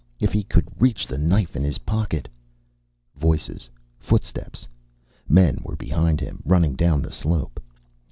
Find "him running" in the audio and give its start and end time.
6.19-6.73